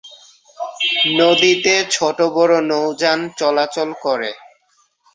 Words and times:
নদীতে 1.19 1.73
ছোটবড় 1.91 2.55
নৌযান 2.69 3.19
চলাচল 3.39 3.89
করে। 4.03 4.31